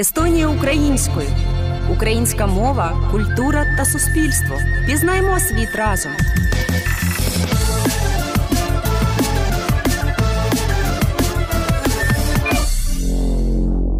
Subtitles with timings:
[0.00, 1.28] Естонія українською.
[1.92, 4.56] Українська мова, культура та суспільство.
[4.86, 6.12] Пізнаймо світ разом.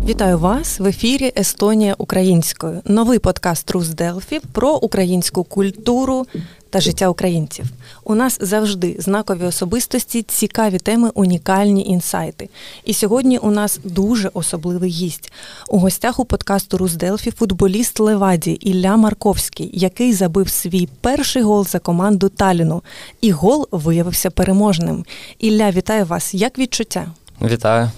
[0.09, 2.81] Вітаю вас в ефірі Естонія українською.
[2.85, 6.27] Новий подкаст Рус Делфі про українську культуру
[6.71, 7.65] та життя українців.
[8.05, 12.49] У нас завжди знакові особистості, цікаві теми, унікальні інсайти.
[12.85, 15.33] І сьогодні у нас дуже особливий гість.
[15.69, 21.67] У гостях у подкасту Рус Делфі футболіст Леваді Ілля Марковський, який забив свій перший гол
[21.67, 22.83] за команду Таліну.
[23.21, 25.05] І гол виявився переможним.
[25.39, 26.35] Ілля, вітаю вас!
[26.35, 27.07] Як відчуття?
[27.43, 27.91] Вітаю.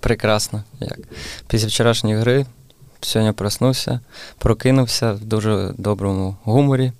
[0.00, 0.64] Прекрасно.
[0.80, 0.98] Як
[1.48, 2.46] Після вчорашньої гри
[3.00, 4.00] сьогодні проснувся,
[4.38, 6.92] прокинувся в дуже доброму гуморі.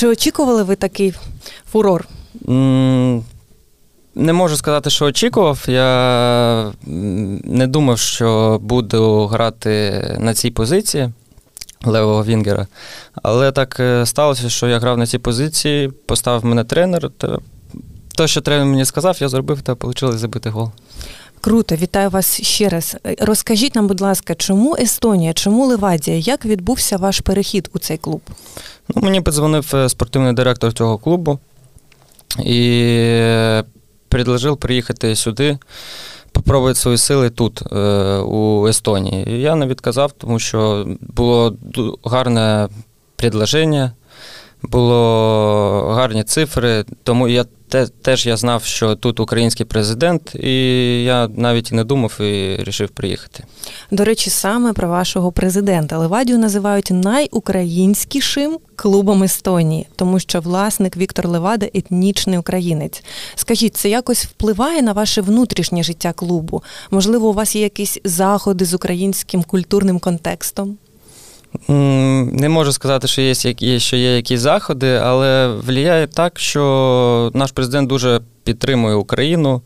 [0.00, 1.14] Чи очікували ви такий
[1.72, 2.08] фурор?
[4.14, 5.64] Не можу сказати, що очікував.
[5.66, 6.72] Я
[7.44, 11.10] не думав, що буду грати на цій позиції
[11.84, 12.66] левого Вінгера.
[13.22, 17.10] Але так е, сталося, що я грав на цій позиції, поставив мене тренер.
[18.16, 20.70] Те, що тренер мені сказав, я зробив та вийшло забити гол.
[21.40, 22.96] Круто, вітаю вас ще раз.
[23.18, 26.16] Розкажіть нам, будь ласка, чому Естонія, чому Левадія?
[26.16, 28.20] Як відбувся ваш перехід у цей клуб?
[28.88, 31.38] Ну, Мені подзвонив е, спортивний директор цього клубу
[32.44, 33.62] і
[34.08, 35.58] предложив приїхати сюди,
[36.32, 37.76] попробувати свої сили тут, е,
[38.18, 39.40] у Естонії.
[39.40, 41.56] Я не відказав, тому що було
[42.04, 42.68] гарне
[43.16, 43.92] предложення,
[44.62, 47.44] було гарні цифри, тому я
[48.02, 52.88] теж я знав, що тут український президент, і я навіть і не думав і вирішив
[52.88, 53.44] приїхати.
[53.90, 61.28] До речі, саме про вашого президента Левадію називають найукраїнськішим клубом Естонії, тому що власник Віктор
[61.28, 63.04] Левада етнічний українець.
[63.34, 66.62] Скажіть, це якось впливає на ваше внутрішнє життя клубу?
[66.90, 70.78] Можливо, у вас є якісь заходи з українським культурним контекстом?
[71.68, 73.34] Не можу сказати, що є
[73.80, 79.62] що є якісь заходи, але влияє так, що наш президент дуже підтримує Україну.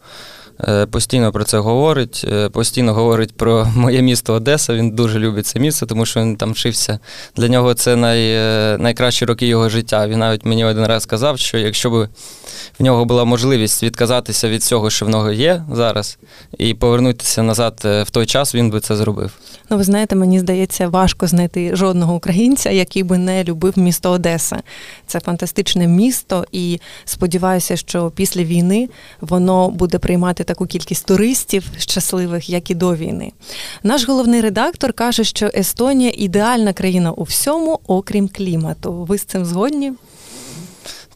[0.61, 4.75] Е, постійно про це говорить, е, постійно говорить про моє місто Одеса.
[4.75, 6.99] Він дуже любить це місто, тому що він там вчився.
[7.37, 10.09] Для нього це най, е, найкращі роки його життя.
[10.09, 12.09] Він навіть мені один раз сказав, що якщо б
[12.79, 16.19] в нього була можливість відказатися від цього, що в нього є зараз,
[16.59, 19.33] і повернутися назад в той час, він би це зробив.
[19.71, 24.63] Ну, ви знаєте, мені здається, важко знайти жодного українця, який би не любив місто Одеса.
[25.07, 28.89] Це фантастичне місто, і сподіваюся, що після війни
[29.21, 33.32] воно буде приймати таку кількість туристів щасливих, як і до війни.
[33.82, 38.93] Наш головний редактор каже, що Естонія ідеальна країна у всьому, окрім клімату.
[38.93, 39.93] Ви з цим згодні?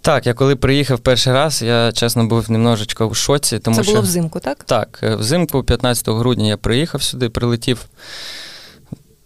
[0.01, 3.59] Так, я коли приїхав перший раз, я чесно був немножечко в шоці.
[3.59, 4.65] Тому Це було що, взимку, так?
[4.65, 7.87] Так, е, взимку, 15 грудня, я приїхав сюди, прилетів.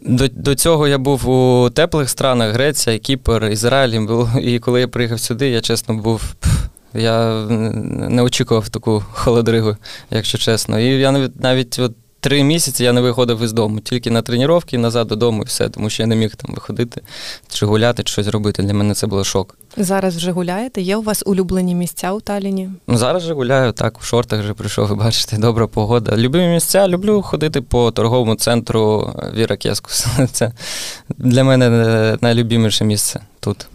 [0.01, 4.09] До до цього я був у теплих странах Греція, Кіпр, Ізраїль.
[4.41, 6.23] І коли я приїхав сюди, я чесно був.
[6.95, 7.45] Я
[7.91, 9.77] не очікував таку холодригу,
[10.11, 10.81] якщо чесно.
[10.81, 11.93] І я навіть навіть от
[12.23, 15.91] три місяці я не виходив із дому, тільки на тренування, назад додому і все, тому
[15.91, 17.01] що я не міг там виходити,
[17.49, 18.63] чи гуляти, чи щось робити.
[18.63, 19.59] Для мене це було шок.
[19.77, 20.83] Зараз вже гуляєте?
[20.83, 22.71] Є у вас улюблені місця у Таліні?
[22.87, 26.17] Ну, Зараз вже гуляю, так, в шортах вже прийшов, ви бачите, добра погода.
[26.17, 30.07] Любимі місця, люблю ходити по торговому центру Віра Кескус.
[30.33, 30.53] Це
[31.09, 33.67] для мене найлюбіміше місце тут.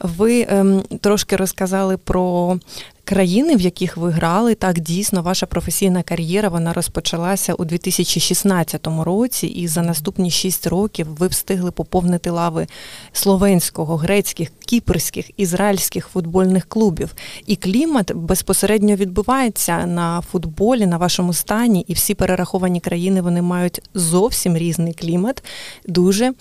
[0.00, 2.58] Ви ем, трошки розказали про
[3.04, 4.54] країни, в яких ви грали.
[4.54, 11.06] Так, дійсно, ваша професійна кар'єра вона розпочалася у 2016 році, і за наступні шість років
[11.06, 12.66] ви встигли поповнити лави
[13.12, 17.14] словенського, грецьких, кіпрських, ізраїльських футбольних клубів.
[17.46, 23.82] І клімат безпосередньо відбувається на футболі, на вашому стані, і всі перераховані країни вони мають
[23.94, 25.44] зовсім різний клімат,
[25.86, 26.34] дуже е,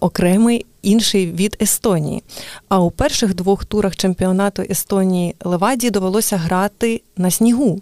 [0.00, 2.22] окремий інший від Естонії.
[2.68, 7.80] А у перших двох турах чемпіонату Естонії Леваді довелося грати на снігу.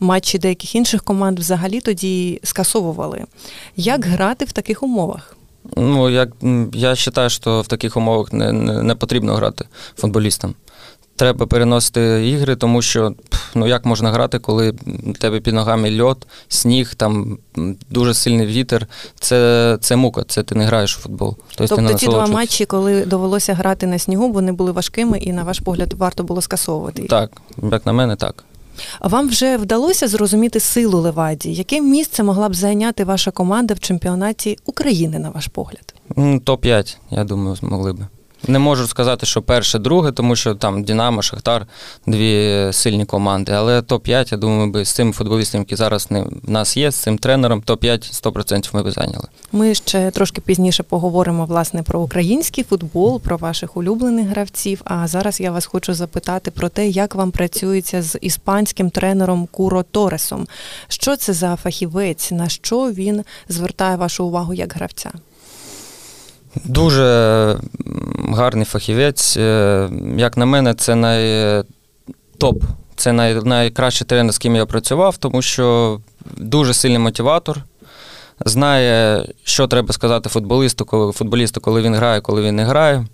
[0.00, 3.24] Матчі деяких інших команд взагалі тоді скасовували.
[3.76, 5.36] Як грати в таких умовах?
[5.76, 6.28] Ну, як
[6.72, 9.64] я вважаю, що в таких умовах не, не, не потрібно грати
[9.96, 10.54] футболістам
[11.16, 13.14] треба переносити ігри, тому що
[13.54, 17.38] ну як можна грати, коли в тебе під ногами льот, сніг, там
[17.90, 18.86] дуже сильний вітер.
[19.20, 21.36] Це це мука, це ти не граєш у футбол.
[21.56, 25.42] Тобто, тобто ті два матчі, коли довелося грати на снігу, вони були важкими, і на
[25.42, 27.02] ваш погляд варто було скасовувати.
[27.02, 27.10] їх?
[27.10, 27.30] Так,
[27.72, 28.44] як на мене, так.
[29.00, 31.52] А вам вже вдалося зрозуміти силу Леваді?
[31.52, 35.94] Яке місце могла б зайняти ваша команда в чемпіонаті України, на ваш погляд?
[36.16, 38.06] Топ-5, я думаю, змогли би.
[38.48, 41.66] Не можу сказати, що перше, друге, тому що там Динамо, Шахтар
[42.06, 43.52] дві сильні команди.
[43.52, 47.18] Але топ-5, я думаю, би з цим футболістом, який зараз в нас є, з цим
[47.18, 49.24] тренером, топ-5 100% ми б зайняли.
[49.52, 54.80] Ми ще трошки пізніше поговоримо власне про український футбол, про ваших улюблених гравців.
[54.84, 59.82] А зараз я вас хочу запитати про те, як вам працюється з іспанським тренером Куро
[59.82, 60.46] Торесом.
[60.88, 62.30] Що це за фахівець?
[62.30, 65.12] На що він звертає вашу увагу як гравця?
[66.64, 67.58] Дуже
[68.28, 69.36] гарний фахівець.
[69.36, 72.62] Е, як на мене, це найтоп.
[72.96, 76.00] Це най, найкращий тренер, з ким я працював, тому що
[76.36, 77.62] дуже сильний мотиватор.
[78.44, 83.06] Знає, що треба сказати футболісту, коли футболісту, коли він грає, коли він не грає.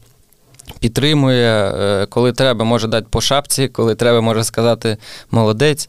[0.80, 4.96] Підтримує, е, коли треба, може дати по шапці, коли треба, може сказати
[5.30, 5.88] молодець.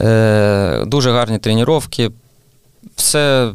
[0.00, 2.10] Е, дуже гарні тренування.
[2.96, 3.52] Все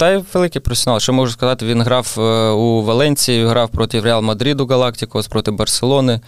[0.00, 1.00] та й великий професіонал.
[1.00, 6.20] Що можу сказати, він грав е, у Валенції, грав проти Реал Мадриду Галактикос, проти Барселони.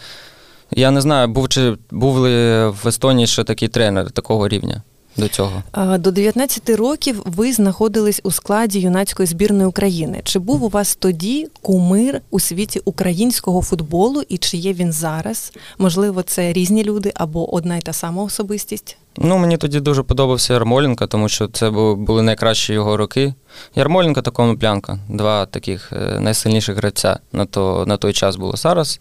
[0.71, 4.83] Я не знаю, був чи був ли в Естонії ще такий тренер такого рівня
[5.17, 5.63] до цього.
[5.99, 10.21] До 19 років ви знаходились у складі юнацької збірної України.
[10.25, 15.53] Чи був у вас тоді кумир у світі українського футболу і чи є він зараз?
[15.79, 18.97] Можливо, це різні люди або одна й та сама особистість?
[19.17, 23.35] Ну, мені тоді дуже подобався Ярмоленко, тому що це були найкращі його роки.
[23.75, 28.57] Ярмоленко та Коноплянка, два таких е, найсильніших гравця на то, на той час було.
[28.57, 29.01] Зараз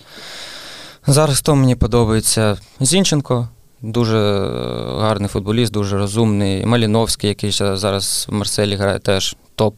[1.07, 3.47] зараз хто мені подобається Зінченко,
[3.81, 4.17] дуже
[4.99, 6.65] гарний футболіст, дуже розумний.
[6.65, 9.75] Маліновський, який зараз в Марселі грає, теж топ.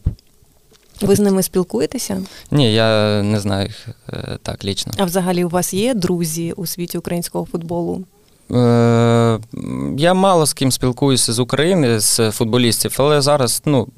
[1.00, 2.22] Ви з ними спілкуєтеся?
[2.50, 4.92] Ні, я не знаю їх е, так лічно.
[4.98, 8.04] А взагалі у вас є друзі у світі українського футболу?
[8.50, 9.38] Е,
[9.98, 13.88] я мало з ким спілкуюся з України, з футболістів, але зараз ну,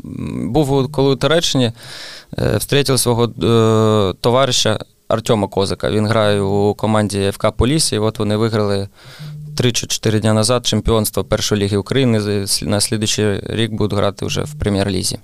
[0.44, 1.72] був коли у Туреччині,
[2.38, 5.90] е, встретив свого е, товариша Артема Козика.
[5.90, 8.88] Він грає у команді ФК Полісі, і от вони виграли
[9.56, 12.46] 3-4 дні назад чемпіонство першої ліги України.
[12.62, 15.18] На слідчий рік будуть грати вже в прем'єр-лізі.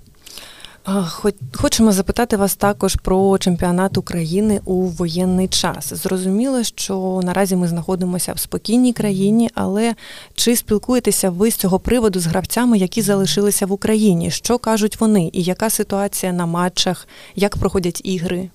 [1.55, 5.93] Хочемо запитати вас також про чемпіонат України у воєнний час.
[5.95, 9.95] Зрозуміло, що наразі ми знаходимося в спокійній країні, але
[10.35, 14.31] чи спілкуєтеся ви з цього приводу з гравцями, які залишилися в Україні?
[14.31, 18.51] Що кажуть вони, і яка ситуація на матчах, як проходять ігри?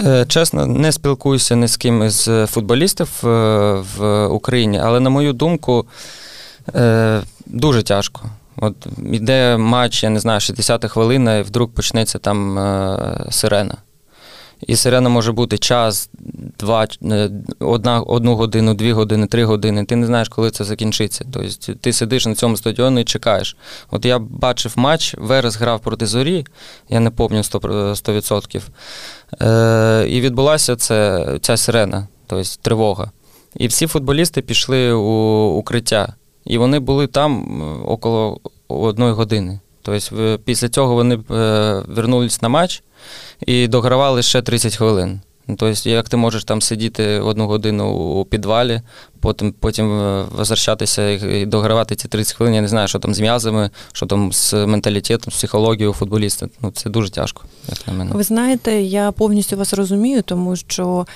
[0.00, 3.28] Е, чесно, не спілкуюся ні з ким із футболістів е,
[3.96, 5.86] в Україні, але на мою думку,
[6.74, 8.22] е, дуже тяжко.
[8.56, 13.74] От іде матч, я не знаю, 60 хвилина, і вдруг почнеться там е, сирена.
[14.66, 16.10] І сирена може бути час,
[16.58, 19.84] два, е, одна, одну годину, дві години, три години.
[19.84, 21.24] Ти не знаєш, коли це закінчиться.
[21.32, 23.56] Тобто ти сидиш на цьому стадіоні і чекаєш.
[23.90, 26.46] От я бачив матч, Верес грав проти зорі,
[26.88, 27.94] я не пам'ятаю 100%.
[27.94, 28.62] 100%.
[29.40, 33.10] Е, І відбулася це, ця сирена, тобто тривога.
[33.56, 36.14] І всі футболісти пішли у укриття.
[36.44, 39.60] І вони були там около одної години.
[39.88, 42.82] Тобто, після цього вони е, вернулись на матч
[43.46, 45.20] і догравали ще 30 хвилин.
[45.56, 48.80] Тобто, як ти можеш там сидіти одну годину у підвалі,
[49.20, 53.20] потім потім е, возвращатися і догравати ці 30 хвилин, я не знаю, що там з
[53.20, 56.48] м'язами, що там з менталітетом, з психологією футболіста.
[56.62, 58.10] Ну, Це дуже тяжко, як на мене.
[58.14, 61.06] Ви знаєте, я повністю вас розумію, тому що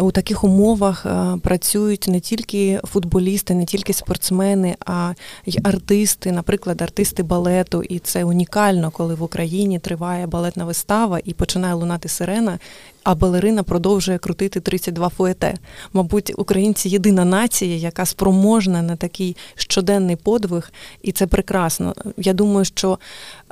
[0.00, 5.12] у таких умовах е, працюють не тільки футболісти, не тільки спортсмени, а
[5.46, 7.82] й артисти, наприклад, артисти балету.
[7.82, 12.58] І це унікально, коли в Україні триває балетна вистава і починає лунати сирена,
[13.04, 15.54] а балерина продовжує крутити 32 фуете.
[15.92, 21.94] Мабуть, українці єдина нація, яка спроможна на такий щоденний подвиг, і це прекрасно.
[22.16, 22.98] Я думаю, що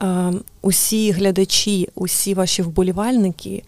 [0.03, 3.63] е, усі глядачі, усі ваші вболівальники.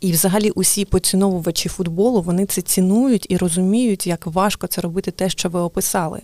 [0.00, 5.28] І, взагалі, усі поціновувачі футболу вони це цінують і розуміють, як важко це робити те,
[5.28, 6.20] що ви описали.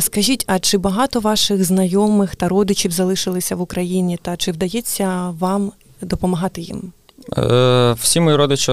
[0.00, 5.72] Скажіть, а чи багато ваших знайомих та родичів залишилися в Україні, та чи вдається вам
[6.00, 6.92] допомагати їм?
[7.36, 8.72] Е, всі мої родичі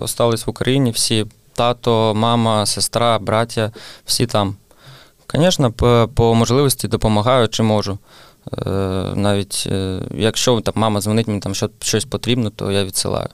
[0.00, 3.72] остались в Україні, всі тато, мама, сестра, браття,
[4.04, 4.56] всі там.
[5.34, 5.72] Звісно,
[6.14, 7.98] по можливості допомагаю чи можу.
[8.58, 8.70] Е,
[9.14, 13.28] навіть е, якщо там мама дзвонить мені там щось потрібно, то я відсилаю.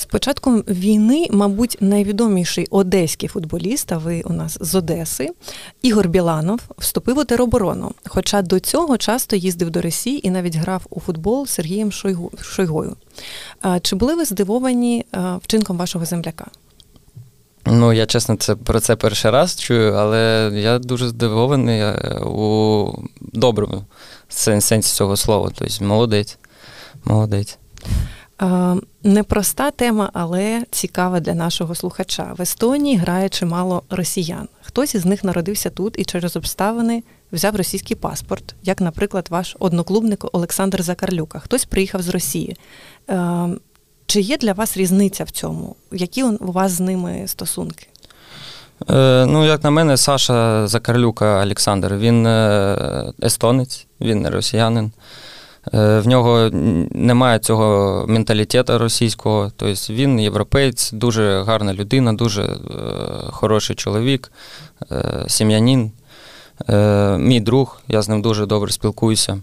[0.00, 5.30] З початком війни, мабуть, найвідоміший одеський футболіст, а ви у нас з Одеси,
[5.82, 7.92] Ігор Біланов, вступив у тероборону.
[8.06, 11.92] Хоча до цього часто їздив до Росії і навіть грав у футбол з Сергієм
[12.42, 12.96] Шойгою.
[13.82, 15.06] Чи були ви здивовані
[15.42, 16.46] вчинком вашого земляка?
[17.66, 21.82] Ну, я чесно, це про це перший раз чую, але я дуже здивований
[22.24, 23.84] у доброму
[24.28, 25.50] сенсі цього слова.
[25.54, 26.38] Тобто молодець.
[27.04, 27.58] Молодець.
[29.02, 32.34] Непроста тема, але цікава для нашого слухача.
[32.38, 34.48] В Естонії грає чимало росіян.
[34.62, 40.24] Хтось із них народився тут і через обставини взяв російський паспорт, як, наприклад, ваш одноклубник
[40.32, 41.38] Олександр Закарлюка.
[41.38, 42.56] Хтось приїхав з Росії.
[44.06, 45.76] Чи є для вас різниця в цьому?
[45.92, 47.86] Які у вас з ними стосунки?
[48.90, 54.92] Е, ну, як на мене, Саша Закарлюка Олександр, він е, естонець, він не росіянин.
[55.74, 56.50] Е, в нього
[56.92, 62.56] немає цього менталітету російського, тобто він європейць, дуже гарна людина, дуже
[63.30, 64.32] хороший чоловік,
[65.26, 65.90] сім'янин,
[67.18, 69.40] мій друг, я з ним дуже добре спілкуюся.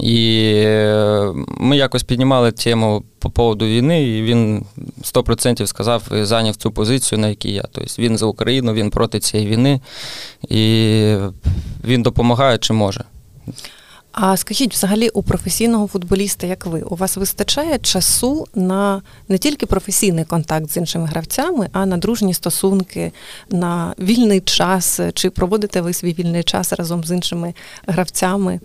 [0.00, 4.64] І е, ми якось піднімали тему по поводу війни, і він
[5.02, 7.64] 100% сказав і зайняв цю позицію, на якій я.
[7.72, 9.80] Тобто він за Україну, він проти цієї війни,
[10.48, 11.16] і
[11.84, 13.04] він допомагає чи може.
[14.18, 19.66] А скажіть, взагалі, у професійного футболіста, як ви, у вас вистачає часу на не тільки
[19.66, 23.12] професійний контакт з іншими гравцями, а на дружні стосунки,
[23.50, 25.00] на вільний час?
[25.14, 27.54] Чи проводите ви свій вільний час разом з іншими
[27.86, 28.60] гравцями?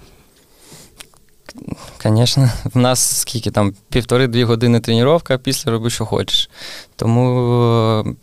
[2.04, 6.50] Звісно, в нас скільки там півтори-дві години тренування, після роби, що хочеш.
[6.96, 8.16] Тому,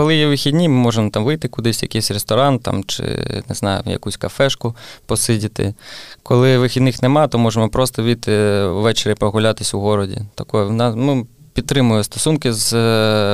[0.00, 3.02] коли є вихідні, ми можемо там вийти кудись, якийсь ресторан там, чи
[3.48, 4.74] не знаю, якусь кафешку
[5.06, 5.74] посидіти.
[6.22, 10.18] Коли вихідних нема, то можемо просто вийти ввечері погулятись у городі.
[10.34, 12.74] Такое, ну, Підтримую стосунки з,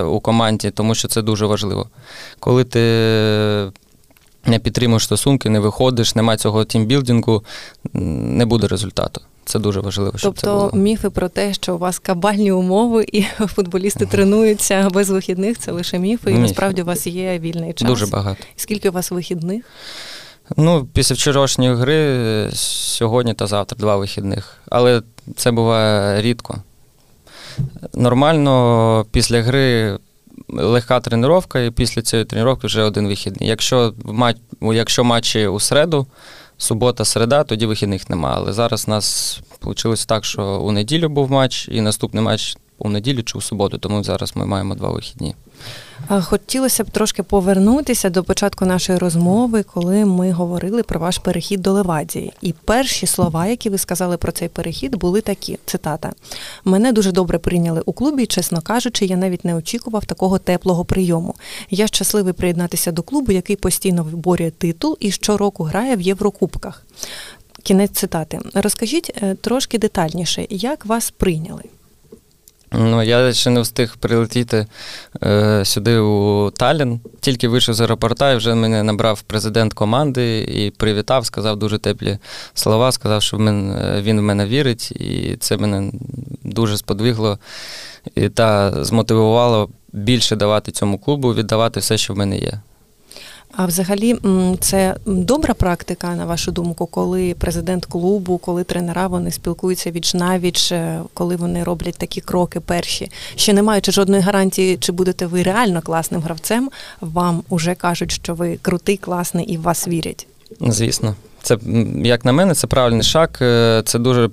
[0.03, 1.89] у команді, тому що це дуже важливо.
[2.41, 2.81] Коли ти
[4.45, 7.45] не підтримуєш стосунки, не виходиш, немає цього тімбілдингу,
[7.93, 9.21] не буде результату.
[9.47, 10.19] Це дуже важливо.
[10.19, 10.83] щоб тобто це було.
[10.85, 15.99] міфи про те, що у вас кабальні умови і футболісти тренуються без вихідних, це лише
[15.99, 16.43] міфи, і Міф.
[16.43, 17.89] насправді у вас є вільний час.
[17.89, 18.45] Дуже багато.
[18.57, 19.65] Скільки у вас вихідних?
[20.57, 24.57] Ну, після вчорашньої гри сьогодні та завтра два вихідних.
[24.69, 25.03] Але
[25.37, 26.63] це буває рідко.
[27.95, 29.99] Нормально після гри
[30.49, 33.49] легка тренування, і після цієї тренування вже один вихідний.
[33.49, 33.95] Якщо
[34.63, 36.07] якщо матчі у середу,
[36.59, 38.37] субота, середа, тоді вихідних немає.
[38.39, 42.89] Але зараз у нас вийшло так, що у неділю був матч, і наступний матч у
[42.89, 45.35] неділю чи у суботу, тому зараз ми маємо два вихідні.
[46.09, 51.73] Хотілося б трошки повернутися до початку нашої розмови, коли ми говорили про ваш перехід до
[51.73, 52.33] Левадії.
[52.41, 56.13] І перші слова, які ви сказали про цей перехід, були такі: цитата:
[56.65, 61.35] мене дуже добре прийняли у клубі, чесно кажучи, я навіть не очікував такого теплого прийому.
[61.71, 66.83] Я щасливий приєднатися до клубу, який постійно виборює титул і щороку грає в Єврокубках.
[67.63, 68.41] Кінець цитати.
[68.55, 71.63] Розкажіть е, трошки детальніше, як вас прийняли.
[72.73, 74.67] Ну, я ще не встиг прилетіти
[75.23, 77.01] е, сюди у Талін.
[77.21, 82.19] Тільки вийшов з аеропорта і вже мене набрав президент команди і привітав, сказав дуже теплі
[82.55, 85.93] слова, сказав, що він, він в мене вірить, і це мене
[86.45, 87.39] дуже сподвигло
[88.15, 92.61] і та змотивувало більше давати цьому клубу, віддавати все, що в мене є.
[93.53, 94.17] А взагалі,
[94.61, 100.73] це добра практика, на вашу думку, коли президент клубу, коли тренера вони спілкуються віч навіч,
[100.73, 105.43] е, коли вони роблять такі кроки перші, ще не маючи жодної гарантії, чи будете ви
[105.43, 110.27] реально класним гравцем, вам уже кажуть, що ви крутий, класний і в вас вірять.
[110.61, 111.15] Звісно.
[111.47, 111.59] Це,
[112.05, 113.29] як на мене, це правильний шаг.
[113.41, 114.29] Е, це дуже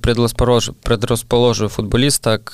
[0.84, 2.54] предрозположує футболіста к,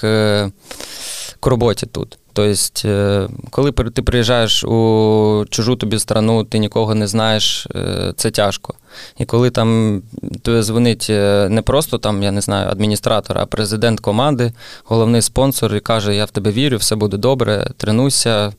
[1.39, 2.17] к роботі тут.
[2.33, 8.31] Тобто, е, коли ти приїжджаєш у чужу тобі страну, ти нікого не знаєш, е, це
[8.31, 8.73] тяжко.
[9.17, 10.01] І коли там
[10.41, 15.75] тобі дзвонить е, не просто там, я не знаю, адміністратор, а президент команди, головний спонсор,
[15.75, 18.53] і каже: Я в тебе вірю, все буде добре, тренуйся,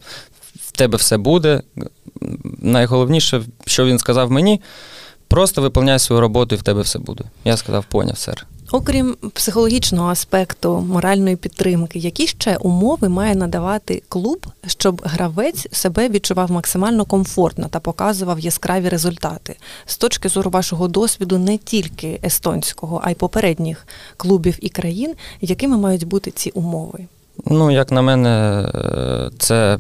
[0.61, 1.63] в тебе все буде.
[2.59, 4.61] Найголовніше, що він сказав мені,
[5.31, 7.25] просто виповняй свою роботу і в тебе все буде.
[7.45, 8.47] Я сказав, поняв, сер.
[8.73, 16.51] Окрім психологічного аспекту моральної підтримки, які ще умови має надавати клуб, щоб гравець себе відчував
[16.51, 19.57] максимально комфортно та показував яскраві результати
[19.87, 25.77] з точки зору вашого досвіду, не тільки естонського, а й попередніх клубів і країн, якими
[25.77, 26.99] мають бути ці умови?
[27.47, 28.65] Ну, як на мене,
[29.39, 29.79] це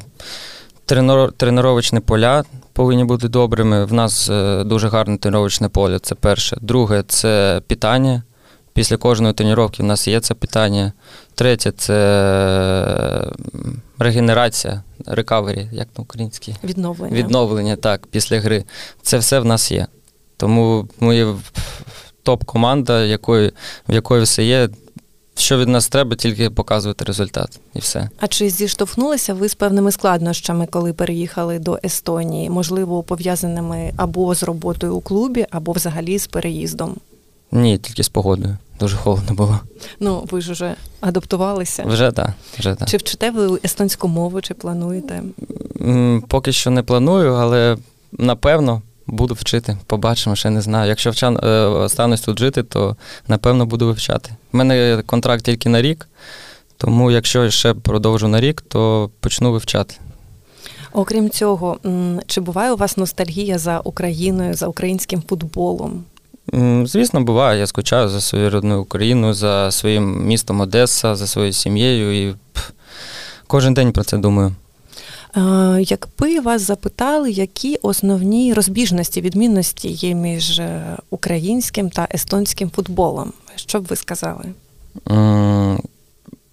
[1.37, 2.45] тренувачні поля
[2.81, 3.85] повинні бути добрими.
[3.85, 5.99] В нас е, дуже гарне тренувачне поле.
[5.99, 6.59] Це перше.
[6.61, 8.23] Друге, це питання.
[8.73, 10.93] Після кожної тренування в нас є це питання.
[11.35, 11.97] Третє це
[13.99, 16.55] регенерація, рекавері, як на українській.
[16.65, 17.17] Відновлення.
[17.17, 18.65] Відновлення, так, після гри.
[19.03, 19.87] Це все в нас є.
[20.37, 21.37] Тому ми
[22.23, 23.19] топ-команда,
[23.89, 24.69] в якої все є.
[25.41, 28.11] Що від нас треба, тільки показувати результат і все.
[28.19, 32.51] А чи зіштовхнулися ви з певними складнощами, коли переїхали до Естонії?
[32.51, 36.97] Можливо, пов'язаними або з роботою у клубі, або взагалі з переїздом?
[37.53, 38.57] Ні, тільки з погодою.
[38.81, 39.61] Дуже холодно було.
[40.01, 41.85] Ну, ви ж уже адаптувалися?
[41.87, 42.31] Вже так.
[42.59, 42.89] Вже так.
[42.89, 45.23] Чи вчите ви естонську мову, чи плануєте?
[46.29, 47.77] Поки що не планую, але
[48.13, 49.77] напевно буду вчити.
[49.87, 50.89] Побачимо, ще не знаю.
[50.89, 52.97] Якщо вчан, е, останусь тут жити, то
[53.29, 54.31] напевно буду вивчати.
[54.53, 56.09] У мене контракт тільки на рік,
[56.77, 59.95] тому якщо ще продовжу на рік, то почну вивчати.
[60.93, 61.79] Окрім цього,
[62.27, 66.05] чи буває у вас ностальгія за Україною, за українським футболом?
[66.85, 67.61] Звісно, буває.
[67.61, 72.35] Я скучаю за свою родну Україну, за своїм містом Одеса, за своєю сім'єю і
[73.47, 74.55] кожен день про це думаю.
[75.81, 83.81] Якби вас запитали, які основні розбіжності, відмінності є між е, українським та естонським футболом, що
[83.81, 84.45] б ви сказали?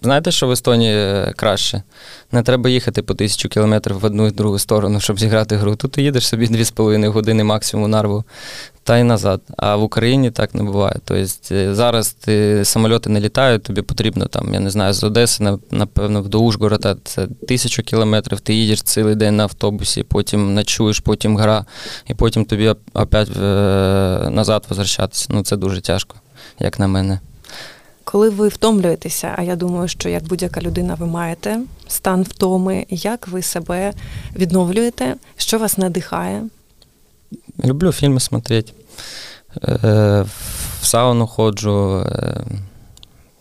[0.01, 1.84] Знаєте, що в Естонії е, краще?
[2.32, 5.75] Не треба їхати по тисячу кілометрів в одну і другу сторону, щоб зіграти гру.
[5.75, 8.24] Тут ти їдеш собі 2,5 години максимум нарву
[8.84, 9.42] та й назад.
[9.58, 10.96] А в Україні так не буває.
[11.06, 15.58] Тобто е, зараз ти самольоти не літають, тобі потрібно там, я не знаю, з Одеси,
[15.72, 21.38] напевно, до Ужгорода це тисячу кілометрів, ти їдеш цілий день на автобусі, потім ночуєш, потім
[21.38, 21.66] гра,
[22.08, 23.42] і потім тобі опять е,
[24.30, 25.27] назад возвращатися.
[25.30, 26.16] Ну це дуже тяжко,
[26.60, 27.20] як на мене.
[28.12, 33.28] Коли ви втомлюєтеся, а я думаю, що як будь-яка людина ви маєте стан втоми, як
[33.28, 33.94] ви себе
[34.36, 36.44] відновлюєте, що вас надихає?
[37.66, 38.74] Люблю фільми смотреть.
[39.64, 40.26] Е,
[40.82, 42.44] в сауну ходжу, е,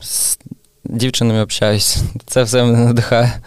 [0.00, 0.38] з
[0.85, 1.99] дівчинами общаюсь.
[2.26, 3.40] Це все мене надихає,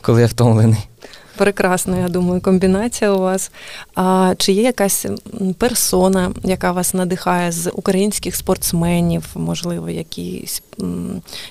[0.00, 0.88] коли я втомлений.
[1.36, 3.50] Прекрасна, я думаю, комбінація у вас.
[3.94, 5.06] А чи є якась
[5.58, 10.62] персона, яка вас надихає з українських спортсменів, можливо, якісь,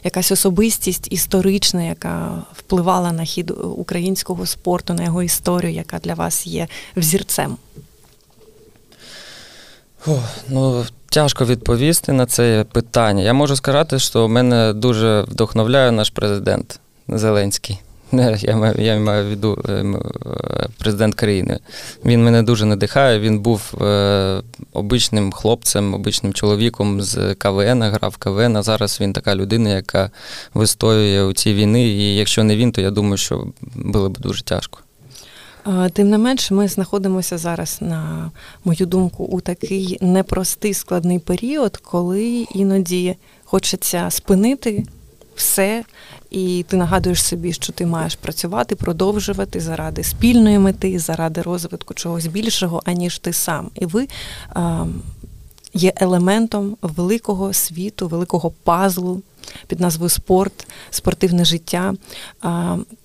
[0.04, 6.48] якась особистість історична, яка впливала на хід українського спорту, на його історію, яка для вас
[6.48, 7.58] є взірцем?
[10.08, 13.24] О, ну, Тяжко відповісти на це питання.
[13.24, 17.80] Я можу сказати, що мене дуже вдохновляє наш президент Зеленський.
[18.42, 21.60] Я маю я маю в виду е, е, президент країни.
[22.06, 23.20] Він мене дуже надихає.
[23.20, 24.42] Він був е,
[24.74, 28.58] обичним хлопцем, обичним чоловіком з КВН, грав КВН.
[28.58, 30.12] А зараз він така людина, яка
[30.54, 31.88] вистоює у цій війни.
[31.88, 34.80] І якщо не він, то я думаю, що було б дуже тяжко.
[35.94, 38.32] Тим не менш, ми знаходимося зараз, на
[38.66, 44.84] мою думку, у такий непростий складний період, коли іноді хочеться спинити
[45.36, 45.84] все,
[46.32, 52.28] і ти нагадуєш собі, що ти маєш працювати, продовжувати заради спільної мети, заради розвитку чогось
[52.28, 53.72] більшого, аніж ти сам.
[53.76, 54.08] І ви
[54.50, 54.86] а,
[55.76, 59.22] є елементом великого світу, великого пазлу
[59.68, 61.94] під назвою Спорт, спортивне життя.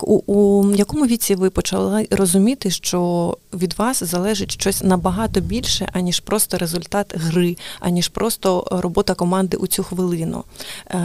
[0.01, 6.21] У, у якому віці ви почали розуміти, що від вас залежить щось набагато більше, аніж
[6.21, 10.45] просто результат гри, аніж просто робота команди у цю хвилину?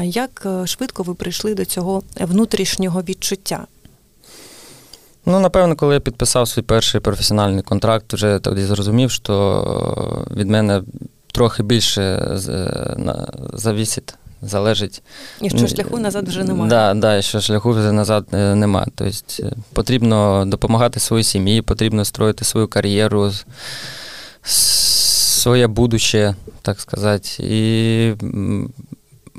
[0.04, 3.66] Як е, швидко ви прийшли до цього внутрішнього відчуття?
[5.26, 10.82] Ну, напевно, коли я підписав свій перший професіональний контракт, вже тоді зрозумів, що від мене
[11.36, 15.04] трохи більше е, завісить залежить.
[15.42, 16.70] І що шляху назад вже немає.
[16.70, 18.88] Да, да, що шляху вже назад е, немає.
[18.96, 23.32] Тобто е, потрібно допомагати своїй сім'ї, потрібно строїти свою кар'єру,
[24.44, 27.30] своє будуще, так сказати.
[27.40, 28.14] І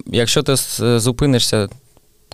[0.06, 0.56] якщо ти
[1.00, 1.68] зупинишся,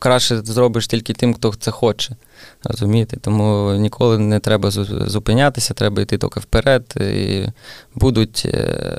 [0.00, 2.16] краще зробиш тільки тим, хто це хоче.
[2.64, 3.16] Розумієте?
[3.16, 6.94] Тому ніколи не треба зупинятися, треба йти тільки вперед.
[7.00, 7.46] І
[7.94, 8.98] будуть е,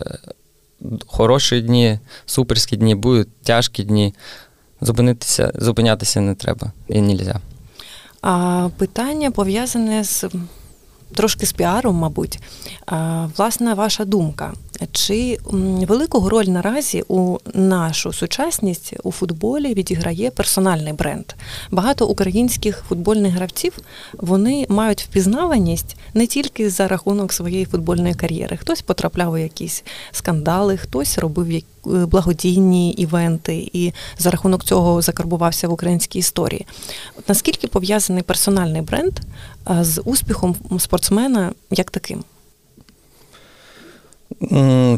[1.08, 4.14] хороші дні, суперські дні, будуть тяжкі дні.
[4.82, 7.40] Зупинитися, зупинятися не треба і не можна.
[8.22, 10.26] А питання пов'язане з
[11.16, 12.40] трошки з піаром, мабуть.
[12.86, 14.54] А, власне, ваша думка.
[14.92, 15.38] Чи
[15.88, 21.26] велику роль наразі у нашу сучасність у футболі відіграє персональний бренд?
[21.72, 23.80] Багато українських футбольних гравців
[24.14, 28.58] вони мають впізнаваність не тільки за рахунок своєї футбольної кар'єри.
[28.58, 35.74] Хтось потрапляв у якісь скандали, хтось робив благодійні івенти і за рахунок цього закарбувався в
[35.74, 36.66] українській історії.
[37.18, 39.14] От наскільки пов'язаний персональний бренд
[39.82, 42.24] з успіхом спортсмена як таким?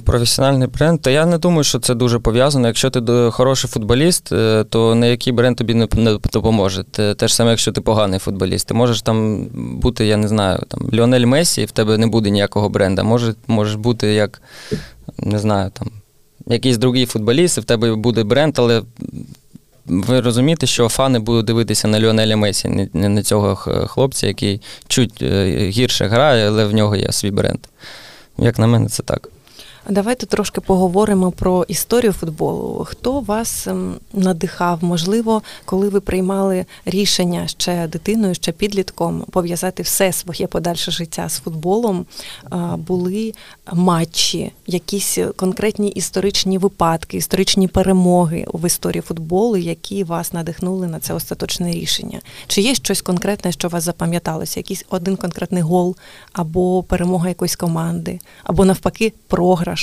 [0.05, 2.67] Професіональний бренд, то я не думаю, що це дуже пов'язано.
[2.67, 5.87] Якщо ти хороший футболіст, е, то ніякий бренд тобі не
[6.33, 6.83] допоможе.
[6.83, 8.67] Те ж саме, якщо ти поганий футболіст.
[8.67, 12.29] Ти можеш там бути, я не знаю, там Ліонель Месі, і в тебе не буде
[12.29, 13.03] ніякого бренда.
[13.03, 14.41] Може, можеш бути як,
[15.19, 15.87] не знаю, там
[16.47, 18.81] якийсь другий футболіст, і в тебе буде бренд, але
[19.85, 23.55] ви розумієте, що фани будуть дивитися на Ліонеля Месі, не на цього
[23.87, 27.59] хлопця, який чуть е, гірше грає, але в нього є свій бренд.
[28.37, 29.29] Як на мене, це так.
[29.89, 32.85] Давайте трошки поговоримо про історію футболу.
[32.89, 34.83] Хто вас ем, надихав?
[34.83, 41.39] Можливо, коли ви приймали рішення ще дитиною, ще підлітком пов'язати все своє подальше життя з
[41.39, 42.05] футболом?
[42.77, 43.33] Були
[43.73, 51.13] матчі, якісь конкретні історичні випадки, історичні перемоги в історії футболу, які вас надихнули на це
[51.13, 52.21] остаточне рішення?
[52.47, 54.59] Чи є щось конкретне, що вас запам'яталося?
[54.59, 55.95] Якийсь один конкретний гол
[56.33, 59.74] або перемога якоїсь команди, або навпаки, програш?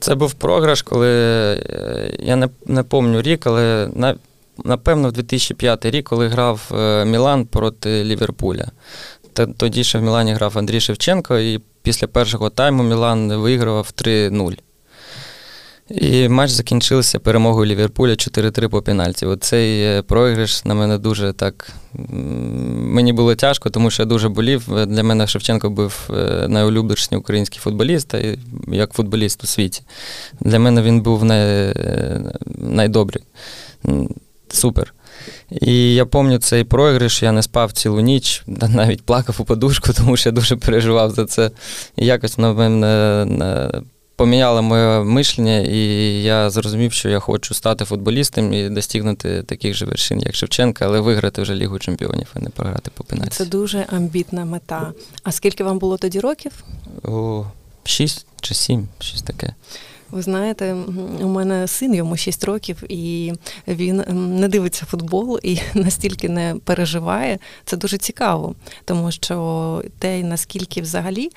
[0.00, 4.16] Це був програш, коли е, я не не пам'ятаю рік, але на,
[4.64, 8.70] напевно в 2005 рік, коли грав е, Мілан проти Ліверпуля.
[9.56, 14.58] Тоді ще в Мілані грав Андрій Шевченко, і після першого тайму Мілан виграв 3-0.
[15.90, 19.26] І матч закінчився перемогою Ліверпуля 4-3 по пенальті.
[19.26, 21.72] Оцей е, програш на мене дуже так.
[22.78, 24.86] Мені було тяжко, тому що я дуже болів.
[24.86, 28.14] Для мене Шевченко був е, найулюбленіший український футболіст,
[28.68, 29.82] як футболіст у світі.
[30.40, 31.40] Для мене він був най...
[31.40, 33.24] Е, найдобрий.
[34.48, 34.94] Супер.
[35.60, 40.16] І я пам'ятаю цей програш, я не спав цілу ніч, навіть плакав у подушку, тому
[40.16, 41.50] що я дуже переживав за це.
[41.96, 43.82] І якось на мене
[44.16, 45.78] поміняло моє мишлення, і
[46.22, 51.00] я зрозумів, що я хочу стати футболістом і достигнути таких же вершин, як Шевченка, але
[51.00, 53.30] виграти вже Лігу чемпіонів, а не програти по пенальті.
[53.30, 54.92] Це дуже амбітна мета.
[55.22, 56.52] А скільки вам було тоді років?
[57.04, 57.44] О,
[57.84, 59.54] Шість чи сім, щось таке.
[60.10, 60.76] Ви знаєте,
[61.20, 63.32] у мене син йому 6 років, і
[63.68, 64.04] він
[64.40, 67.38] не дивиться футбол і настільки не переживає.
[67.64, 71.30] Це дуже цікаво, тому що те, наскільки взагалі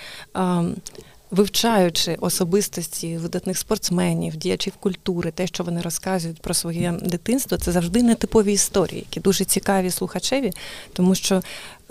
[1.31, 8.03] вивчаючи особистості видатних спортсменів, діячів культури, те, що вони розказують про своє дитинство, це завжди
[8.03, 10.51] нетипові історії, які дуже цікаві слухачеві,
[10.93, 11.41] тому що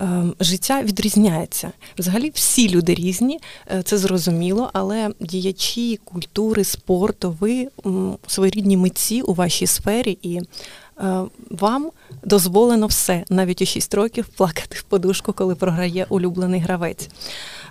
[0.00, 1.72] е, життя відрізняється.
[1.98, 7.68] Взагалі, всі люди різні, е, це зрозуміло, але діячі культури, спорту, ви
[8.26, 10.40] своєрідні митці у вашій сфері і.
[11.00, 11.90] Е, вам
[12.24, 17.08] дозволено все, навіть у 6 років плакати в подушку, коли програє улюблений гравець.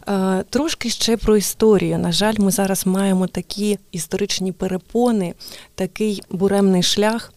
[0.07, 1.97] Е, трошки ще про історію.
[1.97, 5.33] На жаль, ми зараз маємо такі історичні перепони,
[5.75, 7.33] такий буремний шлях.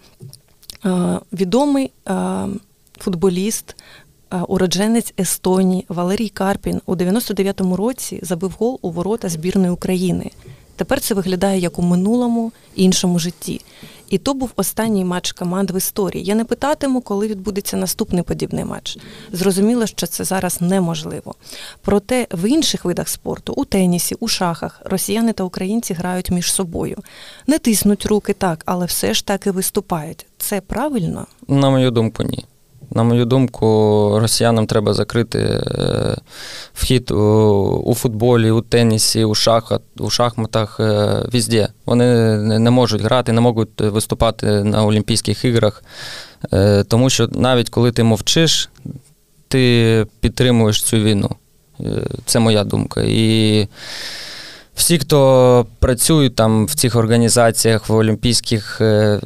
[0.84, 1.90] Е, відомий
[2.98, 3.76] футболіст,
[4.48, 10.30] уродженець Естонії Валерій Карпін у 99-му році забив гол у ворота збірної України.
[10.76, 13.60] Тепер це виглядає як у минулому іншому житті.
[14.10, 16.24] І то був останній матч команд в історії.
[16.24, 18.98] Я не питатиму, коли відбудеться наступний подібний матч.
[19.32, 21.34] Зрозуміло, що це зараз неможливо.
[21.82, 26.96] Проте в інших видах спорту, у тенісі, у шахах, росіяни та українці грають між собою.
[27.46, 30.26] Не тиснуть руки так, але все ж таки виступають.
[30.38, 31.26] Це правильно?
[31.48, 32.44] На мою думку, ні.
[32.94, 33.66] На мою думку,
[34.20, 36.16] росіянам треба закрити е,
[36.74, 41.68] вхід у футболі, у тенісі, у шахах, у шахматах е, везде.
[41.86, 45.84] Вони не можуть грати, не можуть виступати на Олімпійських іграх,
[46.52, 48.70] е, тому що навіть коли ти мовчиш,
[49.48, 51.30] ти підтримуєш цю війну.
[52.24, 53.02] Це моя думка.
[53.06, 53.68] І
[54.80, 59.20] всі, хто працюють там в цих організаціях, в олімпійських е,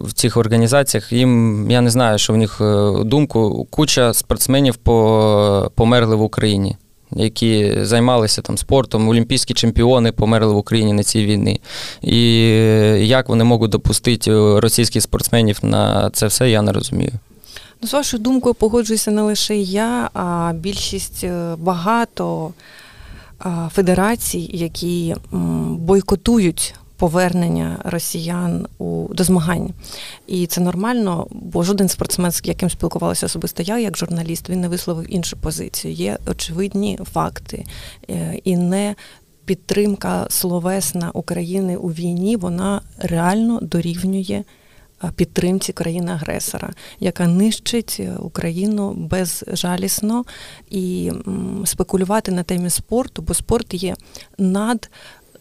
[0.00, 4.76] в цих організаціях, їм я не знаю, що в них е, думку куча спортсменів
[5.74, 6.76] померли в Україні.
[7.10, 11.60] Які займалися там спортом, олімпійські чемпіони померли в Україні на цій війні.
[12.02, 12.40] І
[13.06, 17.12] як вони можуть допустити російських спортсменів на це все, я не розумію.
[17.82, 22.52] Ну, З вашою думкою погоджуюся не лише я, а більшість е, багато
[23.70, 25.14] федерацій, які
[25.70, 26.74] бойкотують.
[26.96, 29.70] Повернення росіян у до змагань,
[30.26, 34.68] і це нормально, бо жоден спортсмен, з яким спілкувалася особисто я, як журналіст, він не
[34.68, 35.94] висловив іншу позицію.
[35.94, 37.64] Є очевидні факти,
[38.10, 38.94] е, і не
[39.44, 44.44] підтримка словесна України у війні, вона реально дорівнює
[45.14, 50.24] підтримці країни-агресора, яка нищить е, Україну безжалісно.
[50.70, 51.12] І
[51.64, 53.94] спекулювати на темі спорту, бо спорт є
[54.38, 54.90] над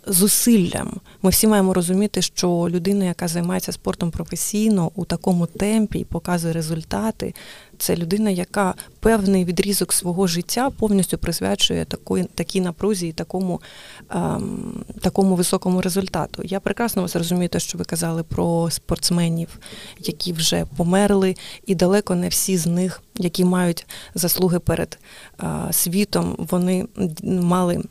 [0.07, 0.99] зусиллям.
[1.21, 6.53] Ми всі маємо розуміти, що людина, яка займається спортом професійно у такому темпі і показує
[6.53, 7.33] результати,
[7.77, 13.61] це людина, яка певний відрізок свого життя повністю присвячує такої, такій напрузі і такому
[14.09, 16.43] ем, такому високому результату.
[16.45, 19.59] Я прекрасно вас розумію, те, що ви казали про спортсменів,
[19.99, 24.99] які вже померли, і далеко не всі з них, які мають заслуги перед
[25.43, 26.87] е, світом, вони
[27.23, 27.83] мали.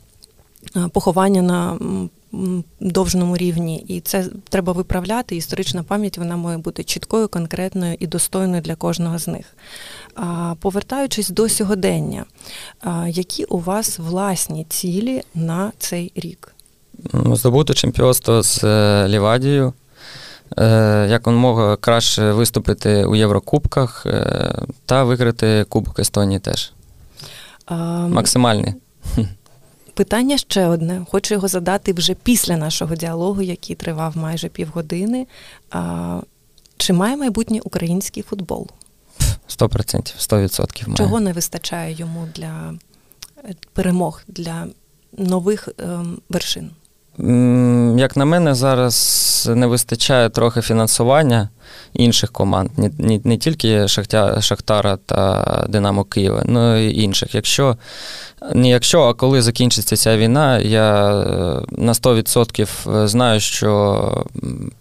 [0.75, 1.77] Е, поховання на
[2.79, 5.35] довжному рівні, і це треба виправляти.
[5.35, 9.45] Історична пам'ять вона має бути чіткою, конкретною і достойною для кожного з них.
[10.59, 12.25] Повертаючись до сьогодення,
[13.07, 16.55] які у вас власні цілі на цей рік?
[17.33, 19.73] Здобути чемпіонство з е, Лівадією.
[20.57, 24.05] Е, як він мог краще виступити у Єврокубках
[24.85, 26.71] та виграти Кубок Естонії теж.
[28.09, 28.73] Максимальний.
[29.97, 31.05] Питання ще одне.
[31.09, 35.27] Хочу його задати вже після нашого діалогу, який тривав майже півгодини.
[35.69, 36.21] А,
[36.77, 38.67] Чи має майбутнє український футбол?
[39.47, 40.95] Сто процентів, сто відсотків.
[40.97, 42.73] Чого не вистачає йому для
[43.45, 44.67] е, перемог, для
[45.17, 46.71] нових ем, вершин?
[47.97, 51.49] Як на мене, зараз не вистачає трохи фінансування
[51.93, 57.35] інших команд, не не, не тільки Шахтя, Шахтара та Динамо Києва, але й інших.
[57.35, 57.77] Якщо
[58.53, 64.25] не якщо, а коли закінчиться ця війна, я е, на 100% знаю, що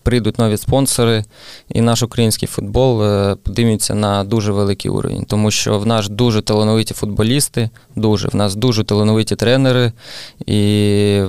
[0.03, 1.25] прийдуть нові спонсори,
[1.69, 6.43] і наш український футбол е, подивиться на дуже великий уровень, тому що в нас дуже
[6.43, 9.93] талановиті футболісти, дуже в нас дуже талановиті тренери,
[10.47, 11.23] і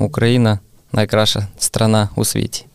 [0.00, 0.58] Україна
[0.92, 2.66] найкраща страна у світі.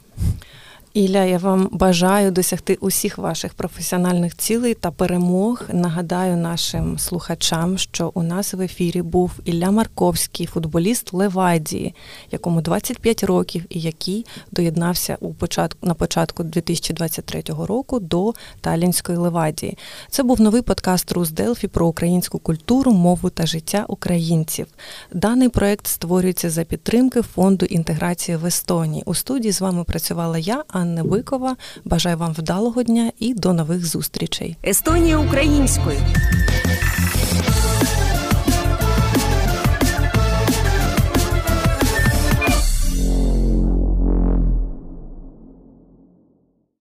[0.96, 5.64] Ілля, я вам бажаю досягти усіх ваших професіональних цілей та перемог.
[5.74, 11.96] Нагадаю нашим слухачам, що у нас в ефірі був Ілля Марковський, футболіст Левадії,
[12.32, 19.78] якому 25 років, і який доєднався у початку на початку 2023 року до Талінської Левадії.
[20.10, 24.68] Це був новий подкаст Рус Делфі про українську культуру, мову та життя українців.
[25.14, 29.04] Даний проект створюється за підтримки фонду інтеграції в Естонії.
[29.06, 30.64] У студії з вами працювала я.
[30.68, 31.56] Анна Бикова.
[31.86, 34.58] Бажаю вам вдалого дня і до нових зустрічей.
[34.64, 35.98] Естонія українською.